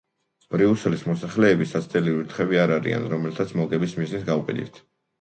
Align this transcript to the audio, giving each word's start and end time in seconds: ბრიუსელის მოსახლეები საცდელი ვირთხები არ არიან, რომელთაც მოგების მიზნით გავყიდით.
ბრიუსელის 0.53 1.03
მოსახლეები 1.09 1.69
საცდელი 1.73 2.15
ვირთხები 2.17 2.61
არ 2.65 2.75
არიან, 2.81 3.09
რომელთაც 3.15 3.57
მოგების 3.63 3.99
მიზნით 4.03 4.29
გავყიდით. 4.35 4.87